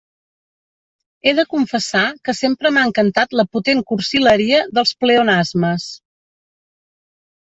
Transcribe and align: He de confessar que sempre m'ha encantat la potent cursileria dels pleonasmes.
He 1.23 1.33
de 1.39 1.43
confessar 1.51 2.05
que 2.29 2.33
sempre 2.37 2.71
m'ha 2.77 2.85
encantat 2.89 3.37
la 3.41 3.45
potent 3.57 3.83
cursileria 3.91 4.63
dels 4.79 4.95
pleonasmes. 5.03 5.89